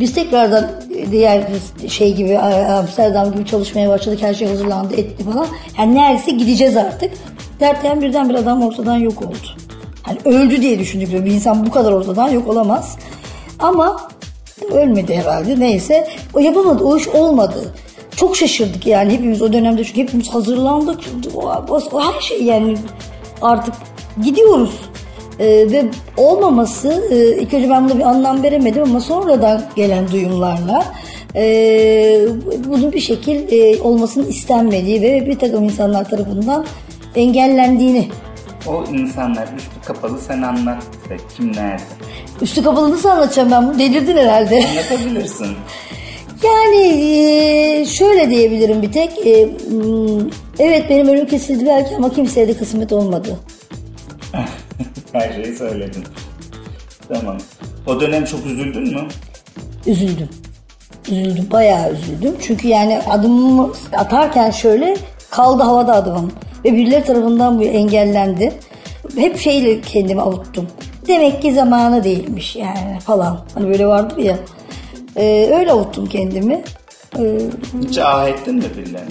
Biz 0.01 0.15
tekrardan 0.15 0.71
diğer 1.11 1.47
şey 1.89 2.15
gibi 2.15 2.39
Amsterdam 2.39 3.33
gibi 3.33 3.47
çalışmaya 3.47 3.89
başladık. 3.89 4.23
Her 4.23 4.35
şey 4.35 4.49
hazırlandı 4.49 4.95
etti 4.95 5.25
falan. 5.25 5.47
Yani 5.79 5.95
neredeyse 5.95 6.31
gideceğiz 6.31 6.77
artık. 6.77 7.13
Derken 7.61 8.01
birden 8.01 8.29
bir 8.29 8.35
adam 8.35 8.63
ortadan 8.63 8.97
yok 8.97 9.23
oldu. 9.23 9.37
Hani 10.03 10.19
öldü 10.25 10.63
diye 10.63 10.79
düşündük. 10.79 11.25
Bir 11.25 11.31
insan 11.31 11.67
bu 11.67 11.71
kadar 11.71 11.93
ortadan 11.93 12.29
yok 12.29 12.49
olamaz. 12.49 12.99
Ama 13.59 14.09
ölmedi 14.73 15.15
herhalde 15.17 15.61
neyse. 15.61 16.09
O 16.35 16.39
yapamadı. 16.39 16.85
O 16.85 16.97
iş 16.97 17.09
olmadı. 17.09 17.75
Çok 18.17 18.37
şaşırdık 18.37 18.87
yani 18.87 19.13
hepimiz 19.13 19.43
o 19.43 19.53
dönemde 19.53 19.85
çünkü 19.85 20.01
hepimiz 20.01 20.29
hazırlandık. 20.29 21.01
O, 21.35 21.41
o 21.93 22.01
her 22.01 22.21
şey 22.21 22.43
yani 22.43 22.77
artık 23.43 23.75
gidiyoruz. 24.23 24.90
Ee, 25.41 25.47
ve 25.47 25.85
olmaması 26.17 27.05
e, 27.11 27.43
ilk 27.43 27.55
önce 27.55 27.71
ben 27.71 27.85
buna 27.85 27.99
bir 27.99 28.03
anlam 28.03 28.43
veremedim 28.43 28.83
ama 28.83 29.01
sonradan 29.01 29.63
gelen 29.77 30.11
duyumlarla 30.11 30.85
e, 31.37 31.43
bunun 32.67 32.93
bir 32.93 33.01
şekil 33.01 33.53
e, 33.53 33.83
olmasının 33.83 34.27
istenmediği 34.27 35.03
ve 35.03 35.27
bir 35.27 35.39
takım 35.39 35.65
insanlar 35.65 36.11
tarafından 36.11 36.67
engellendiğini 37.15 38.09
O 38.67 38.85
insanlar 38.93 39.49
üstü 39.57 39.81
kapalı 39.87 40.19
sen 40.21 40.43
anlat 40.43 40.83
bize. 41.41 41.77
Üstü 42.43 42.65
kapalı 42.65 42.91
nasıl 42.91 43.09
anlatacağım 43.09 43.51
ben 43.51 43.69
bunu? 43.69 43.79
Delirdin 43.79 44.17
herhalde. 44.17 44.65
Anlatabilirsin. 44.71 45.47
Yani 46.45 46.87
e, 46.87 47.87
şöyle 47.87 48.31
diyebilirim 48.31 48.83
bir 48.83 48.93
tek. 48.93 49.27
e, 49.27 49.49
evet 50.59 50.85
benim 50.91 51.09
önüm 51.09 51.27
kesildi 51.27 51.67
belki 51.67 51.97
ama 51.97 52.11
kimseye 52.11 52.49
de 52.49 52.57
kısmet 52.57 52.93
olmadı. 52.93 53.37
Her 55.13 55.33
şeyi 55.33 55.57
söyledin. 55.57 56.05
Tamam. 57.09 57.37
O 57.87 58.01
dönem 58.01 58.25
çok 58.25 58.47
üzüldün 58.47 58.83
mü? 58.95 59.01
Üzüldüm. 59.87 60.29
Üzüldüm. 61.11 61.49
Bayağı 61.51 61.93
üzüldüm. 61.93 62.35
Çünkü 62.43 62.69
yani 62.69 62.99
adımımı 63.11 63.73
atarken 63.97 64.51
şöyle 64.51 64.97
kaldı 65.31 65.63
havada 65.63 65.93
adımım. 65.95 66.33
Ve 66.65 66.73
birileri 66.73 67.05
tarafından 67.05 67.59
bu 67.59 67.63
engellendi. 67.65 68.53
Hep 69.17 69.39
şeyle 69.39 69.81
kendimi 69.81 70.21
avuttum. 70.21 70.67
Demek 71.09 71.43
ki 71.43 71.55
zamanı 71.55 72.05
değilmiş 72.05 72.57
yani 72.57 73.01
falan. 73.01 73.41
Hani 73.55 73.69
böyle 73.69 73.87
vardır 73.87 74.17
ya. 74.19 74.37
Ee, 75.17 75.51
öyle 75.55 75.73
avuttum 75.73 76.07
kendimi. 76.07 76.63
Ee, 77.19 77.39
Hiç 77.89 77.99
ah 77.99 78.29
ettin 78.29 78.55
mi 78.55 78.63
birilerine? 78.77 79.11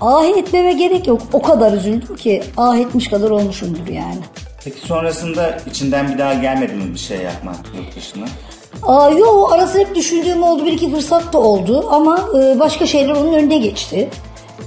ah 0.00 0.24
etmeme 0.38 0.72
gerek 0.72 1.06
yok. 1.06 1.22
O 1.32 1.42
kadar 1.42 1.72
üzüldüm 1.72 2.16
ki 2.16 2.42
ah 2.56 2.76
etmiş 2.76 3.08
kadar 3.08 3.30
olmuşumdur 3.30 3.88
yani. 3.88 4.18
Peki 4.64 4.80
sonrasında 4.80 5.58
içinden 5.70 6.12
bir 6.12 6.18
daha 6.18 6.34
gelmedi 6.34 6.72
mi 6.72 6.94
bir 6.94 6.98
şey 6.98 7.18
yapmak 7.18 7.56
yurt 7.76 7.96
dışına? 7.96 8.24
Aa, 8.82 9.10
yo 9.10 9.48
arası 9.50 9.78
hep 9.78 9.94
düşündüğüm 9.94 10.42
oldu. 10.42 10.66
Bir 10.66 10.72
iki 10.72 10.90
fırsat 10.90 11.32
da 11.32 11.38
oldu 11.38 11.88
ama 11.90 12.28
e, 12.42 12.60
başka 12.60 12.86
şeyler 12.86 13.12
onun 13.14 13.32
önüne 13.32 13.58
geçti. 13.58 14.08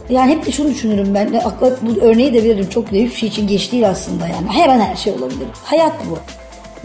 Yani 0.09 0.31
hep 0.31 0.45
de 0.45 0.51
şunu 0.51 0.69
düşünürüm 0.69 1.13
ben. 1.15 1.33
Akla 1.33 1.69
bu 1.81 2.01
örneği 2.01 2.33
de 2.33 2.43
veririm. 2.43 2.69
Çok 2.69 2.87
hiçbir 2.87 3.15
şey 3.15 3.29
için 3.29 3.47
geç 3.47 3.71
değil 3.71 3.89
aslında 3.89 4.27
yani. 4.27 4.47
Her 4.49 4.69
an 4.69 4.79
her 4.79 4.95
şey 4.95 5.13
olabilir. 5.13 5.47
Hayat 5.63 5.93
bu. 6.09 6.17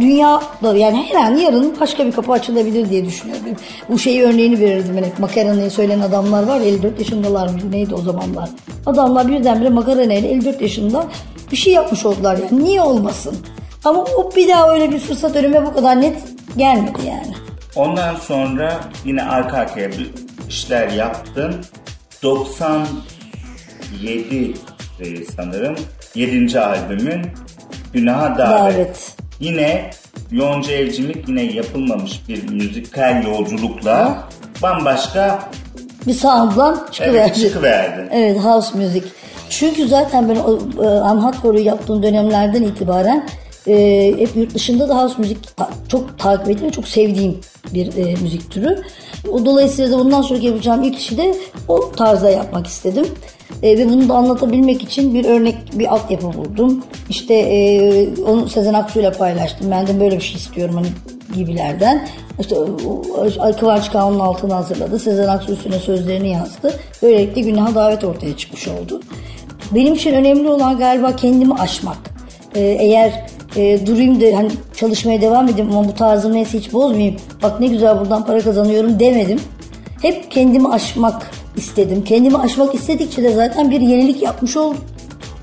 Dünya 0.00 0.42
da 0.62 0.76
yani 0.76 1.06
her 1.08 1.14
an 1.14 1.36
yarın 1.36 1.76
başka 1.80 2.06
bir 2.06 2.12
kapı 2.12 2.32
açılabilir 2.32 2.90
diye 2.90 3.04
düşünüyorum. 3.04 3.44
Bu 3.88 3.98
şeyi 3.98 4.22
örneğini 4.22 4.60
verirdim 4.60 4.96
ben 4.96 5.04
hep. 5.04 5.18
Makarnayı 5.18 5.70
söyleyen 5.70 6.00
adamlar 6.00 6.42
var 6.42 6.60
ya 6.60 6.66
54 6.66 6.98
yaşındalar 6.98 7.48
mı 7.48 7.58
neydi 7.70 7.94
o 7.94 7.98
zamanlar. 7.98 8.48
Adamlar 8.86 9.28
birdenbire 9.28 9.68
makarnayla 9.68 10.28
54 10.28 10.62
yaşında 10.62 11.06
bir 11.52 11.56
şey 11.56 11.72
yapmış 11.72 12.06
oldular 12.06 12.38
yani. 12.38 12.64
Niye 12.64 12.82
olmasın? 12.82 13.36
Ama 13.84 14.04
o 14.04 14.36
bir 14.36 14.48
daha 14.48 14.74
öyle 14.74 14.90
bir 14.90 14.98
fırsat 14.98 15.36
önüme 15.36 15.66
bu 15.66 15.74
kadar 15.74 16.00
net 16.00 16.16
gelmedi 16.56 16.98
yani. 17.06 17.34
Ondan 17.76 18.14
sonra 18.14 18.80
yine 19.04 19.22
arka 19.22 19.56
arkaya 19.56 19.90
işler 20.48 20.88
yaptın. 20.88 21.54
97 22.22 24.54
e, 25.00 25.24
sanırım 25.36 25.76
7. 26.14 26.60
albümün 26.60 27.26
Günaha 27.92 28.38
Davet. 28.38 28.76
Davet. 28.76 29.17
Yine 29.40 29.90
Yonca 30.30 30.72
Evcimik 30.72 31.28
yine 31.28 31.42
yapılmamış 31.42 32.22
bir 32.28 32.50
müzikal 32.50 33.24
yolculukla 33.24 34.24
bambaşka 34.62 35.38
Bir 36.06 36.12
sound'dan 36.14 36.86
çıkıverdi. 36.92 37.16
evet, 37.18 37.36
çıkıverdi. 37.36 38.08
Evet 38.12 38.38
house 38.44 38.78
müzik. 38.78 39.04
Çünkü 39.50 39.88
zaten 39.88 40.28
ben 40.28 40.36
o 40.36 40.58
e, 40.84 40.86
Anhat 40.86 41.40
Koru'yu 41.40 41.64
yaptığım 41.64 42.02
dönemlerden 42.02 42.62
itibaren 42.62 43.28
e, 43.68 44.14
hep 44.18 44.36
yurt 44.36 44.54
dışında 44.54 44.88
da 44.88 45.02
house 45.02 45.14
müzik 45.18 45.38
çok 45.88 46.18
takip 46.18 46.48
ettiğim, 46.48 46.70
çok 46.70 46.88
sevdiğim 46.88 47.40
bir 47.74 47.96
e, 47.96 48.14
müzik 48.22 48.50
türü. 48.50 48.82
O 49.32 49.44
dolayısıyla 49.44 49.90
da 49.90 49.98
bundan 49.98 50.22
sonraki 50.22 50.46
yapacağım 50.46 50.82
ilk 50.82 50.98
işi 50.98 51.16
de 51.16 51.34
o 51.68 51.90
tarzda 51.90 52.30
yapmak 52.30 52.66
istedim. 52.66 53.06
E, 53.62 53.78
ve 53.78 53.88
bunu 53.88 54.08
da 54.08 54.14
anlatabilmek 54.14 54.82
için 54.82 55.14
bir 55.14 55.24
örnek, 55.24 55.56
bir 55.72 55.94
altyapı 55.94 56.32
buldum. 56.32 56.84
İşte 57.08 57.34
e, 57.34 58.08
onu 58.22 58.48
Sezen 58.48 58.74
Aksu'yla 58.74 59.12
paylaştım. 59.12 59.70
Ben 59.70 59.86
de 59.86 60.00
böyle 60.00 60.16
bir 60.16 60.22
şey 60.22 60.36
istiyorum 60.36 60.74
hani 60.74 60.88
gibilerden. 61.34 62.08
İşte 62.40 62.56
Kıvanç 63.60 63.92
Kağan'ın 63.92 64.18
altına 64.18 64.56
hazırladı. 64.56 64.98
Sezen 64.98 65.28
Aksu 65.28 65.52
üstüne 65.52 65.78
sözlerini 65.78 66.28
yazdı. 66.30 66.74
Böylelikle 67.02 67.40
günaha 67.40 67.74
davet 67.74 68.04
ortaya 68.04 68.36
çıkmış 68.36 68.68
oldu. 68.68 69.00
Benim 69.74 69.94
için 69.94 70.14
önemli 70.14 70.48
olan 70.48 70.78
galiba 70.78 71.16
kendimi 71.16 71.54
aşmak. 71.54 71.98
Ee, 72.54 72.60
eğer 72.60 73.26
e, 73.56 73.86
durayım 73.86 74.20
da 74.20 74.36
hani 74.36 74.50
çalışmaya 74.76 75.20
devam 75.20 75.48
edeyim 75.48 75.70
ama 75.72 75.88
bu 75.88 75.94
tarzımı 75.94 76.34
neyse 76.34 76.58
hiç 76.58 76.72
bozmayayım. 76.72 77.16
Bak 77.42 77.60
ne 77.60 77.66
güzel 77.66 78.00
buradan 78.00 78.26
para 78.26 78.40
kazanıyorum 78.40 79.00
demedim. 79.00 79.40
Hep 80.02 80.30
kendimi 80.30 80.68
aşmak 80.68 81.30
istedim. 81.56 82.04
Kendimi 82.04 82.38
aşmak 82.38 82.74
istedikçe 82.74 83.22
de 83.22 83.32
zaten 83.32 83.70
bir 83.70 83.80
yenilik 83.80 84.22
yapmış 84.22 84.56
oldum. 84.56 84.80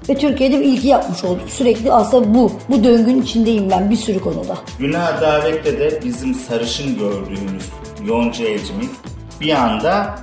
Ve 0.09 0.15
Türkiye'de 0.15 0.59
bir 0.59 0.65
ilki 0.65 0.87
yapmış 0.87 1.23
oldum. 1.23 1.43
Sürekli 1.47 1.91
aslında 1.91 2.33
bu. 2.33 2.51
Bu 2.69 2.83
döngünün 2.83 3.21
içindeyim 3.21 3.69
ben 3.69 3.89
bir 3.89 3.95
sürü 3.95 4.19
konuda. 4.19 4.57
Günaha 4.79 5.21
Davet'te 5.21 5.79
de 5.79 5.99
bizim 6.05 6.33
sarışın 6.35 6.97
gördüğümüz 6.99 7.63
Yonca 8.07 8.45
Evcimik 8.45 8.89
bir 9.41 9.53
anda 9.53 10.15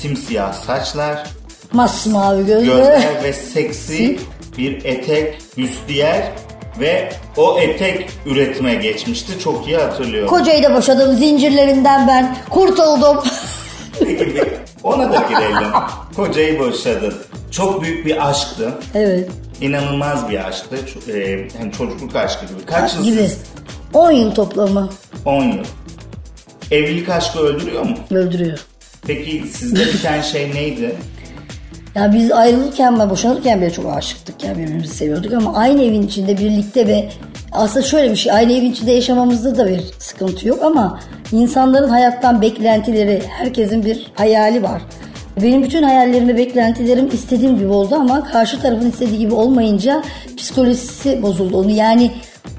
simsiyah 0.00 0.52
saçlar, 0.52 1.26
Masmavi 1.72 2.46
gözler. 2.46 2.66
gözler 2.66 3.24
ve 3.24 3.32
seksi 3.32 4.18
bir 4.58 4.84
etek, 4.84 5.38
büstiyer 5.56 6.32
ve 6.80 7.12
o 7.36 7.58
etek 7.58 8.10
üretime 8.26 8.74
geçmişti. 8.74 9.32
Çok 9.38 9.66
iyi 9.68 9.76
hatırlıyorum. 9.76 10.28
Kocayı 10.30 10.62
da 10.62 10.74
boşadım 10.74 11.16
zincirlerinden 11.16 12.08
ben. 12.08 12.36
Kurtuldum. 12.50 13.16
Ona 14.82 15.12
da 15.12 15.24
girelim. 15.28 15.68
Kocayı 16.16 16.58
boşadın. 16.58 17.14
Çok 17.50 17.82
büyük 17.82 18.06
bir 18.06 18.28
aşktı. 18.30 18.74
evet. 18.94 19.30
İnanılmaz 19.60 20.30
bir 20.30 20.48
aşktı. 20.48 20.76
Ç- 20.76 21.12
e, 21.18 21.48
hani 21.58 21.72
çocukluk 21.72 22.16
aşkı 22.16 22.46
gibi. 22.46 22.66
Kaç 22.66 22.94
yıl 22.94 23.04
Gibi. 23.04 23.16
siz? 23.16 23.38
10 23.94 24.10
yıl 24.12 24.34
toplamı 24.34 24.90
10 25.24 25.44
yıl. 25.44 25.64
Evlilik 26.70 27.08
aşkı 27.08 27.38
öldürüyor 27.38 27.82
mu? 27.82 27.96
öldürüyor. 28.10 28.58
Peki 29.06 29.44
sizde 29.56 29.80
biten 29.86 30.22
şey 30.22 30.54
neydi? 30.54 30.96
Ya 31.94 32.12
biz 32.12 32.32
ayrılırken 32.32 33.00
ve 33.00 33.10
boşanırken 33.10 33.60
bile 33.60 33.70
çok 33.70 33.96
aşıktık 33.96 34.44
ya 34.44 34.58
birbirimizi 34.58 34.94
seviyorduk 34.94 35.32
ama 35.32 35.54
aynı 35.54 35.82
evin 35.82 36.02
içinde 36.02 36.38
birlikte 36.38 36.86
ve 36.86 37.08
aslında 37.52 37.86
şöyle 37.86 38.10
bir 38.10 38.16
şey 38.16 38.32
aynı 38.32 38.52
evin 38.52 38.70
içinde 38.70 38.92
yaşamamızda 38.92 39.56
da 39.56 39.68
bir 39.68 39.80
sıkıntı 39.98 40.48
yok 40.48 40.62
ama 40.62 41.00
insanların 41.32 41.88
hayattan 41.88 42.42
beklentileri 42.42 43.22
herkesin 43.28 43.84
bir 43.84 44.12
hayali 44.14 44.62
var. 44.62 44.82
Benim 45.42 45.62
bütün 45.62 45.82
hayallerim 45.82 46.28
ve 46.28 46.36
beklentilerim 46.36 47.08
istediğim 47.12 47.58
gibi 47.58 47.68
oldu 47.68 47.94
ama 47.94 48.24
karşı 48.24 48.60
tarafın 48.60 48.90
istediği 48.90 49.18
gibi 49.18 49.34
olmayınca 49.34 50.02
psikolojisi 50.36 51.22
bozuldu. 51.22 51.56
Onu 51.56 51.70
yani 51.70 52.10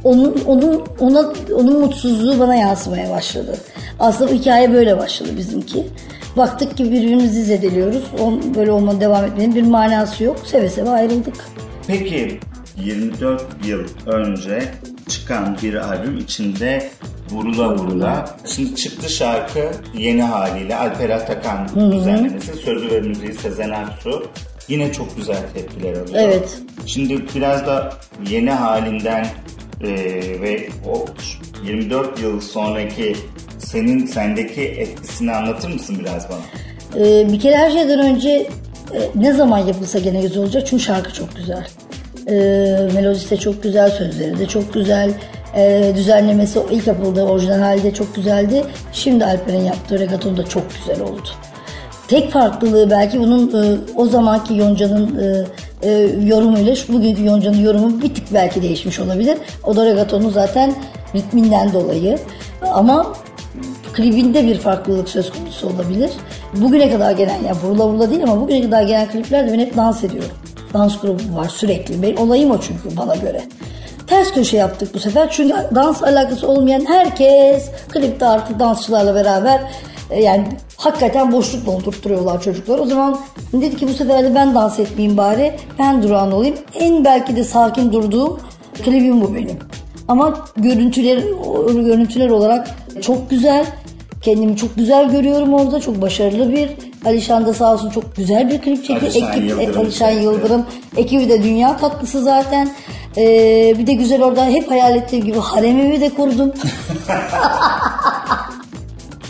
onun 0.04 0.42
onun 0.48 0.84
ona 1.00 1.34
onun 1.56 1.80
mutsuzluğu 1.80 2.40
bana 2.40 2.56
yansımaya 2.56 3.10
başladı. 3.10 3.58
Aslında 4.00 4.32
hikaye 4.32 4.74
böyle 4.74 4.98
başladı 4.98 5.30
bizimki. 5.38 5.88
Baktık 6.38 6.78
ki 6.78 6.84
birbirimizi 6.84 7.44
zedeliyoruz. 7.44 8.04
On, 8.20 8.56
böyle 8.56 8.72
olmanın 8.72 9.02
devam 9.02 9.26
etmenin 9.26 9.56
bir 9.56 9.64
manası 9.64 10.24
yok. 10.24 10.40
Seve 10.46 10.70
seve 10.70 10.90
ayrıldık. 10.90 11.36
Peki 11.88 12.40
24 12.78 13.46
yıl 13.66 13.88
önce 14.06 14.64
çıkan 15.10 15.58
bir 15.64 15.74
albüm 15.76 16.18
içinde 16.18 16.90
Vurula 17.30 17.76
Vurula. 17.78 18.38
Şimdi 18.46 18.76
çıktı 18.76 19.10
şarkı 19.10 19.72
yeni 19.98 20.24
haliyle 20.24 20.76
Alper 20.76 21.10
Atakan 21.10 21.92
düzenlemesi. 21.92 22.54
Sözü 22.54 22.92
ve 22.92 23.02
müziği 23.02 23.34
Sezen 23.34 23.70
Aksu. 23.70 24.28
Yine 24.68 24.94
çok 24.94 25.18
güzel 25.18 25.38
tepkiler 25.54 25.92
alıyor. 25.92 26.08
Evet. 26.14 26.62
Şimdi 26.86 27.26
biraz 27.36 27.68
da 27.68 27.94
yeni 28.30 28.52
halinden 28.52 29.28
e, 29.82 29.92
ve 30.42 30.70
o 30.88 31.06
24 31.66 32.20
yıl 32.20 32.42
sonraki 32.42 33.16
senin 33.74 34.06
sendeki 34.06 34.62
etkisini 34.62 35.32
anlatır 35.32 35.74
mısın 35.74 35.98
biraz 36.00 36.30
bana? 36.30 36.40
Ee, 37.06 37.32
bir 37.32 37.40
kere 37.40 37.58
her 37.58 37.72
şeyden 37.72 38.00
önce 38.00 38.30
e, 38.94 39.00
ne 39.16 39.34
zaman 39.34 39.58
yapılsa 39.58 40.00
gene 40.00 40.22
güzel 40.22 40.44
olacak 40.44 40.68
çünkü 40.68 40.84
şarkı 40.84 41.14
çok 41.14 41.36
güzel. 41.36 41.68
Ee, 42.28 42.34
melodisi 42.94 43.30
de 43.30 43.38
çok 43.38 43.64
güzel, 43.64 43.90
sözleri 43.90 44.40
de 44.40 44.46
çok 44.46 44.74
güzel. 44.74 45.12
Ee, 45.56 45.92
düzenlemesi 45.96 46.60
ilk 46.72 46.88
yapıldığı 46.88 47.24
orijinal 47.24 47.60
halde 47.60 47.94
çok 47.94 48.16
güzeldi. 48.16 48.64
Şimdi 48.94 49.26
Alper'in 49.26 49.64
yaptığı 49.64 50.00
regaton 50.00 50.38
da 50.38 50.46
çok 50.46 50.64
güzel 50.76 51.02
oldu. 51.02 51.30
Tek 52.08 52.32
farklılığı 52.32 52.90
belki 52.90 53.20
bunun 53.20 53.64
e, 53.64 53.78
o 53.96 54.06
zamanki 54.06 54.58
Yonca'nın 54.58 55.20
e, 55.20 55.46
e, 55.90 55.92
yorumuyla 56.24 56.76
şu 56.76 56.94
bugünkü 56.94 57.26
Yonca'nın 57.26 57.62
yorumu 57.62 58.02
bir 58.02 58.14
tık 58.14 58.34
belki 58.34 58.62
değişmiş 58.62 59.00
olabilir. 59.00 59.38
O 59.64 59.76
da 59.76 59.86
regatonun 59.86 60.30
zaten 60.30 60.74
ritminden 61.16 61.74
dolayı. 61.74 62.18
Ama 62.62 63.14
klibinde 63.94 64.48
bir 64.48 64.58
farklılık 64.58 65.10
söz 65.10 65.32
konusu 65.32 65.68
olabilir. 65.68 66.12
Bugüne 66.54 66.92
kadar 66.92 67.12
gelen, 67.12 67.44
ya 67.48 67.56
vurula 67.56 67.88
vurula 67.88 68.10
değil 68.10 68.24
ama 68.24 68.42
bugüne 68.42 68.62
kadar 68.62 68.84
gelen 68.84 69.10
kliplerde 69.12 69.54
ben 69.54 69.60
hep 69.60 69.78
dans 69.78 70.04
ediyorum. 70.04 70.32
Dans 70.74 71.02
grubu 71.02 71.36
var 71.36 71.50
sürekli. 71.50 72.02
Benim 72.02 72.18
olayım 72.18 72.52
o 72.52 72.58
çünkü 72.62 72.98
bana 72.98 73.16
göre. 73.16 73.42
Ters 74.08 74.32
köşe 74.32 74.58
yaptık 74.58 74.94
bu 74.94 75.00
sefer 75.00 75.32
çünkü 75.32 75.56
dans 75.76 76.04
alakası 76.04 76.48
olmayan 76.48 76.86
herkes 76.86 77.70
klipte 77.90 78.26
artık 78.26 78.60
dansçılarla 78.60 79.16
beraber 79.16 79.62
e, 80.10 80.24
yani 80.24 80.48
hakikaten 80.78 81.32
boşluk 81.32 81.66
doldurtturuyorlar 81.66 82.42
çocuklar. 82.42 82.80
O 82.80 82.86
zaman 82.86 83.20
dedi 83.54 83.78
ki 83.78 83.88
bu 83.88 83.94
sefer 83.94 84.24
de 84.24 84.36
ben 84.36 84.56
dans 84.56 84.80
etmeyeyim 84.80 85.18
bari. 85.18 85.56
Ben 85.80 86.04
durağan 86.04 86.32
olayım. 86.32 86.56
En 86.80 87.06
belki 87.06 87.36
de 87.36 87.44
sakin 87.44 87.94
durduğum 87.94 88.40
klibim 88.84 89.22
bu 89.22 89.36
benim. 89.36 89.60
Ama 90.08 90.34
görüntüler 90.58 91.18
görüntüler 91.74 92.30
olarak 92.30 92.70
çok 93.02 93.30
güzel. 93.30 93.66
Kendimi 94.22 94.58
çok 94.58 94.76
güzel 94.76 95.12
görüyorum 95.12 95.54
orada. 95.54 95.80
Çok 95.80 96.02
başarılı 96.02 96.52
bir. 96.52 96.70
Alişan 97.06 97.46
da 97.46 97.54
sağ 97.54 97.74
olsun 97.74 97.90
çok 97.90 98.16
güzel 98.16 98.50
bir 98.52 98.62
klip 98.62 98.86
çekti. 98.86 99.06
Alişan 99.06 99.42
Yıldırım 99.42 99.82
Alişan 99.82 100.10
çekti. 100.10 100.24
Yıldırım. 100.24 100.66
Ekibi 100.98 101.30
de 101.30 101.44
dünya 101.44 101.78
tatlısı 101.78 102.24
zaten. 102.24 102.70
Ee, 103.18 103.74
bir 103.80 103.88
de 103.88 103.94
güzel 103.94 104.24
orada 104.24 104.46
hep 104.46 104.72
hayal 104.72 104.96
ettiğim 104.96 105.26
gibi 105.26 105.38
haremimi 105.38 106.02
de 106.02 106.10
kurdum. 106.10 106.54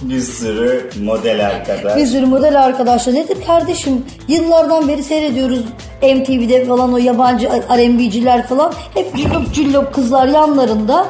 Bir 0.01 0.21
sürü 0.21 0.89
model 1.03 1.47
arkadaş. 1.47 1.97
Bir 1.97 2.05
sürü 2.05 2.25
model 2.25 2.63
arkadaşlar. 2.63 3.13
Nedir 3.13 3.37
kardeşim? 3.47 4.05
Yıllardan 4.27 4.87
beri 4.87 5.03
seyrediyoruz 5.03 5.59
MTV'de 6.01 6.65
falan 6.65 6.93
o 6.93 6.97
yabancı 6.97 7.49
R&B'ciler 7.49 8.47
falan. 8.47 8.73
Hep 8.93 9.15
cüllop 9.17 9.53
cüllop 9.53 9.93
kızlar 9.93 10.27
yanlarında. 10.27 11.05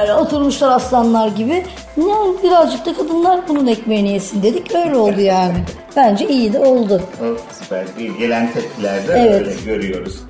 Öyle 0.00 0.14
oturmuşlar 0.14 0.70
aslanlar 0.70 1.28
gibi. 1.28 1.64
Ne 1.96 2.04
birazcık 2.42 2.86
da 2.86 2.94
kadınlar 2.94 3.48
bunun 3.48 3.66
ekmeğini 3.66 4.12
yesin 4.12 4.42
dedik. 4.42 4.74
Öyle 4.74 4.96
oldu 4.96 5.20
yani. 5.20 5.54
Bence 5.96 6.28
iyi 6.28 6.52
de 6.52 6.58
oldu. 6.58 7.02
Oh, 7.22 7.38
süper. 7.62 7.84
İyi, 7.98 8.18
Gelen 8.18 8.52
tepkilerde 8.52 9.12
Evet. 9.12 9.40
öyle 9.40 9.54
görüyoruz. 9.66 10.20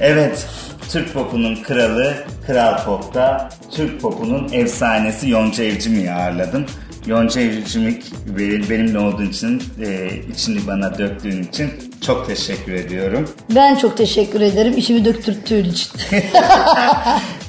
Evet, 0.00 0.46
Türk 0.92 1.14
popunun 1.14 1.54
kralı 1.56 2.14
Kral 2.46 2.84
Pop'ta 2.84 3.48
Türk 3.70 4.00
popunun 4.00 4.48
efsanesi 4.52 5.28
Yonca 5.30 5.64
Evcimik'i 5.64 6.10
ağırladım. 6.12 6.66
Yonca 7.06 7.40
Evcimik 7.40 8.04
benim- 8.38 8.70
benimle 8.70 8.98
olduğun 8.98 9.26
için, 9.26 9.62
e, 9.86 10.10
içini 10.32 10.66
bana 10.66 10.98
döktüğün 10.98 11.42
için 11.42 11.70
çok 12.00 12.26
teşekkür 12.26 12.72
ediyorum. 12.72 13.28
Ben 13.54 13.74
çok 13.74 13.96
teşekkür 13.96 14.40
ederim 14.40 14.76
işimi 14.76 15.04
döktürttüğün 15.04 15.64
için. 15.64 15.90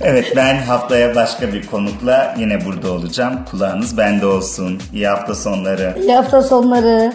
Evet 0.03 0.33
ben 0.35 0.57
haftaya 0.61 1.15
başka 1.15 1.53
bir 1.53 1.67
konukla 1.67 2.35
yine 2.39 2.65
burada 2.65 2.91
olacağım. 2.91 3.39
Kulağınız 3.51 3.97
bende 3.97 4.25
olsun. 4.25 4.81
İyi 4.93 5.07
hafta 5.07 5.35
sonları. 5.35 5.97
İyi 6.01 6.15
hafta 6.15 6.41
sonları. 6.41 7.13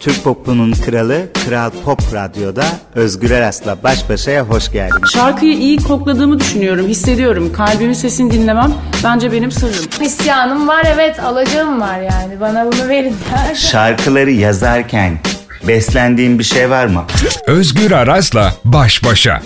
Türk 0.00 0.24
popunun 0.24 0.72
kralı 0.72 1.28
Kral 1.46 1.70
Pop 1.84 2.14
Radyo'da 2.14 2.64
Özgür 2.94 3.30
Eras'la 3.30 3.82
baş 3.82 4.08
başaya 4.08 4.42
hoş 4.42 4.72
geldiniz. 4.72 5.10
Şarkıyı 5.12 5.52
iyi 5.52 5.76
kokladığımı 5.78 6.40
düşünüyorum, 6.40 6.88
hissediyorum. 6.88 7.52
Kalbimin 7.52 7.92
sesini 7.92 8.32
dinlemem 8.32 8.74
bence 9.04 9.32
benim 9.32 9.50
sırrım. 9.50 9.84
İsyanım 10.00 10.68
var 10.68 10.86
evet 10.94 11.20
alacağım 11.20 11.80
var 11.80 11.98
yani. 12.00 12.40
Bana 12.40 12.72
bunu 12.72 12.88
verin. 12.88 13.16
Şarkıları 13.54 14.30
yazarken 14.30 15.18
beslendiğin 15.68 16.38
bir 16.38 16.44
şey 16.44 16.70
var 16.70 16.86
mı? 16.86 17.04
Özgür 17.46 17.90
Aras'la 17.90 18.54
baş 18.64 19.04
başa. 19.04 19.42